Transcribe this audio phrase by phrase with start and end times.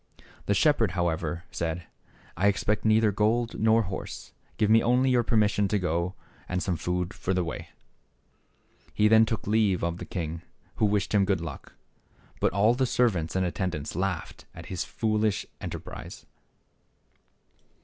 [0.47, 1.83] The shep herd, however, said,"
[2.35, 6.15] I expect neither gold, nor horse; give me only your permission to go
[6.49, 7.69] and some food for the way!"
[8.95, 10.41] He then took leave of the king,
[10.77, 11.73] who wished him good luck.
[12.39, 16.25] But all the servants and attendants laughed at his foolish enterprise.